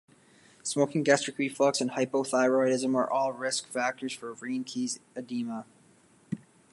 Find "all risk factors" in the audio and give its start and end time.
3.07-4.11